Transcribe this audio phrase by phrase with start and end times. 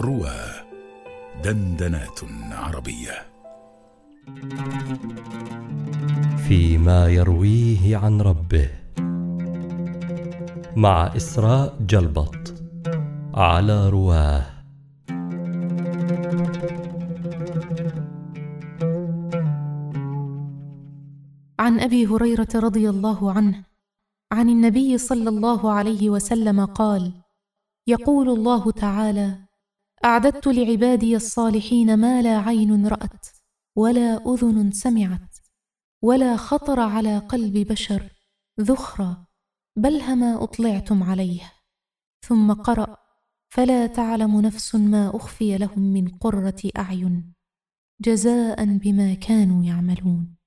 [0.00, 0.40] روى
[1.44, 2.20] دندنات
[2.52, 3.26] عربية.
[6.48, 8.70] فيما يرويه عن ربه.
[10.76, 12.54] مع إسراء جلبط
[13.34, 14.46] على رواه.
[21.58, 23.64] عن أبي هريرة رضي الله عنه
[24.32, 27.12] عن النبي صلى الله عليه وسلم قال
[27.86, 29.47] يقول الله تعالى
[30.04, 33.26] أعددت لعبادي الصالحين ما لا عين رأت
[33.76, 35.36] ولا أذن سمعت
[36.02, 38.10] ولا خطر على قلب بشر
[38.60, 39.26] ذخرا
[39.76, 41.52] بل هما أطلعتم عليه.
[42.26, 42.96] ثم قرأ
[43.48, 47.34] فلا تعلم نفس ما أخفي لهم من قرة أعين.
[48.00, 50.38] جزاء بما كانوا يعملون.